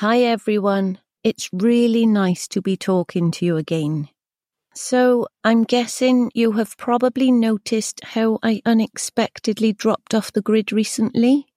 [0.00, 0.98] Hi everyone.
[1.22, 4.08] It's really nice to be talking to you again.
[4.74, 11.48] So, I'm guessing you have probably noticed how I unexpectedly dropped off the grid recently.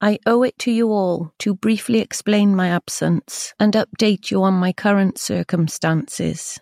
[0.00, 4.54] I owe it to you all to briefly explain my absence and update you on
[4.54, 6.58] my current circumstances.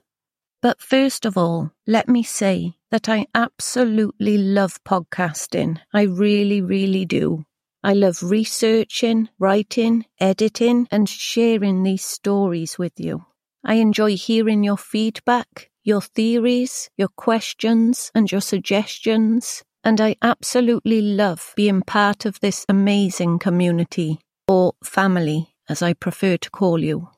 [0.61, 5.81] But first of all, let me say that I absolutely love podcasting.
[5.95, 7.47] I really, really do.
[7.85, 13.25] I love researching, writing, editing, and sharing these stories with you.
[13.65, 19.65] I enjoy hearing your feedback, your theories, your questions, and your suggestions.
[19.83, 26.37] And I absolutely love being part of this amazing community, or family, as I prefer
[26.37, 27.09] to call you.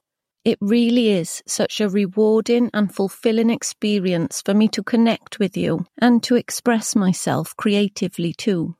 [0.46, 5.86] It really is such a rewarding and fulfilling experience for me to connect with you
[5.98, 8.76] and to express myself creatively too.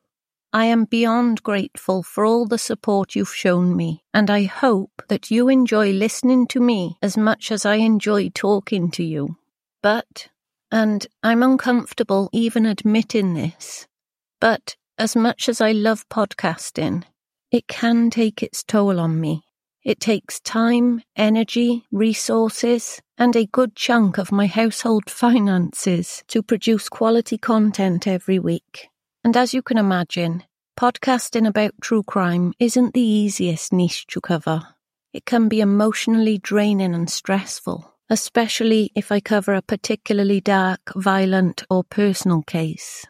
[0.55, 5.29] I am beyond grateful for all the support you've shown me, and I hope that
[5.29, 9.37] you enjoy listening to me as much as I enjoy talking to you.
[9.83, 10.29] But,
[10.71, 13.89] and I'm uncomfortable even admitting this,
[14.41, 17.03] but as much as I love podcasting,
[17.51, 19.43] it can take its toll on me.
[19.83, 26.89] It takes time, energy, resources, and a good chunk of my household finances to produce
[26.89, 28.89] quality content every week.
[29.25, 30.45] And as you can imagine,
[30.79, 34.69] podcasting about true crime isn't the easiest niche to cover.
[35.15, 41.65] It can be emotionally draining and stressful, especially if I cover a particularly dark, violent,
[41.71, 43.07] or personal case.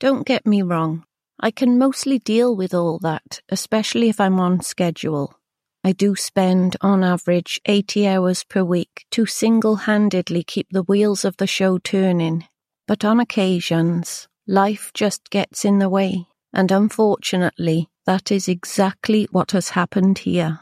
[0.00, 1.04] Don't get me wrong,
[1.38, 5.34] I can mostly deal with all that, especially if I'm on schedule.
[5.82, 11.22] I do spend, on average, 80 hours per week to single handedly keep the wheels
[11.22, 12.46] of the show turning.
[12.86, 19.52] But on occasions, life just gets in the way, and unfortunately, that is exactly what
[19.52, 20.60] has happened here.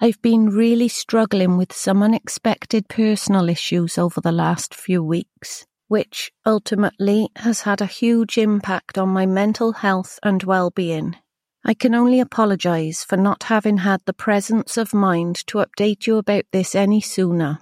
[0.00, 6.32] I've been really struggling with some unexpected personal issues over the last few weeks, which
[6.44, 11.16] ultimately has had a huge impact on my mental health and well being.
[11.64, 16.16] I can only apologise for not having had the presence of mind to update you
[16.16, 17.60] about this any sooner.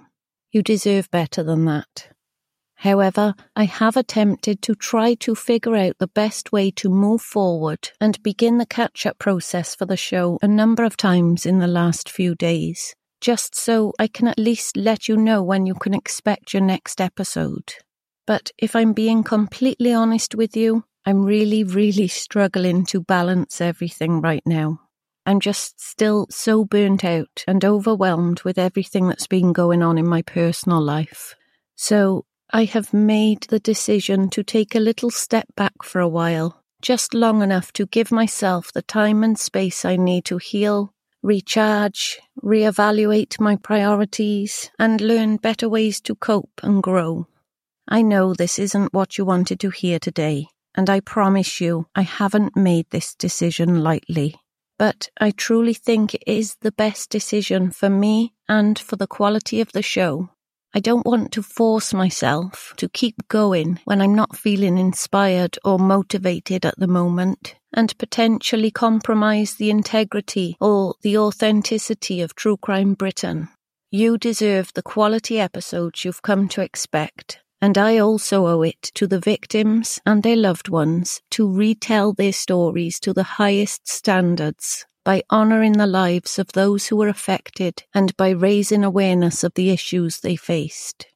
[0.51, 2.10] You deserve better than that.
[2.81, 7.91] However, I have attempted to try to figure out the best way to move forward
[8.01, 11.67] and begin the catch up process for the show a number of times in the
[11.67, 15.93] last few days, just so I can at least let you know when you can
[15.93, 17.71] expect your next episode.
[18.25, 24.21] But if I'm being completely honest with you, I'm really, really struggling to balance everything
[24.21, 24.79] right now.
[25.27, 30.07] I'm just still so burnt out and overwhelmed with everything that's been going on in
[30.07, 31.35] my personal life.
[31.75, 36.61] So I have made the decision to take a little step back for a while,
[36.81, 40.93] just long enough to give myself the time and space I need to heal,
[41.23, 47.27] recharge, reevaluate my priorities, and learn better ways to cope and grow.
[47.87, 52.01] I know this isn't what you wanted to hear today, and I promise you I
[52.01, 54.35] haven't made this decision lightly.
[54.81, 59.61] but I truly think it is the best decision for me and for the quality
[59.61, 60.30] of the show.
[60.73, 65.77] I don't want to force myself to keep going when I'm not feeling inspired or
[65.77, 72.93] motivated at the moment and potentially compromise the integrity or the authenticity of True Crime
[72.93, 73.49] Britain.
[73.91, 79.07] You deserve the quality episodes you've come to expect, and I also owe it to
[79.07, 85.23] the victims and their loved ones to retell their stories to the highest standards by
[85.31, 90.19] honouring the lives of those who were affected and by raising awareness of the issues
[90.19, 91.07] they faced.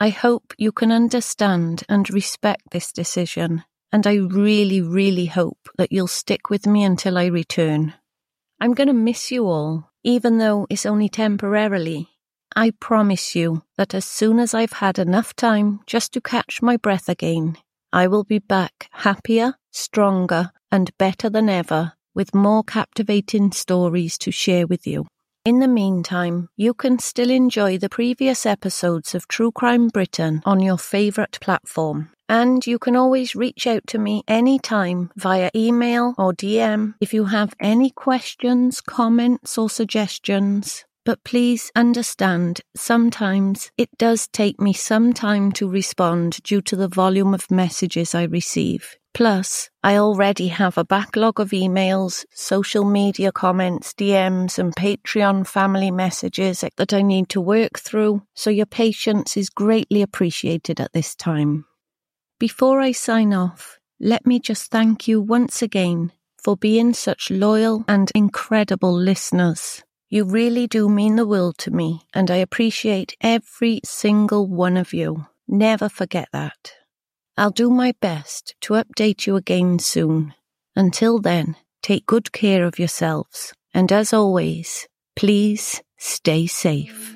[0.00, 5.92] I hope you can understand and respect this decision, and I really, really hope that
[5.92, 7.94] you'll stick with me until I return.
[8.60, 12.08] I'm going to miss you all, even though it's only temporarily.
[12.54, 16.76] I promise you that as soon as I've had enough time just to catch my
[16.76, 17.58] breath again,
[17.92, 24.32] I will be back happier, stronger, and better than ever with more captivating stories to
[24.32, 25.06] share with you.
[25.44, 30.58] In the meantime, you can still enjoy the previous episodes of True Crime Britain on
[30.58, 32.10] your favourite platform.
[32.28, 37.26] And you can always reach out to me anytime via email or DM if you
[37.26, 40.84] have any questions, comments, or suggestions.
[41.04, 46.88] But please understand, sometimes it does take me some time to respond due to the
[46.88, 48.96] volume of messages I receive.
[49.16, 55.90] Plus, I already have a backlog of emails, social media comments, DMs, and Patreon family
[55.90, 61.14] messages that I need to work through, so your patience is greatly appreciated at this
[61.14, 61.64] time.
[62.38, 67.86] Before I sign off, let me just thank you once again for being such loyal
[67.88, 69.82] and incredible listeners.
[70.10, 74.92] You really do mean the world to me, and I appreciate every single one of
[74.92, 75.24] you.
[75.48, 76.74] Never forget that.
[77.38, 80.34] I'll do my best to update you again soon.
[80.74, 87.15] Until then, take good care of yourselves, and as always, please stay safe.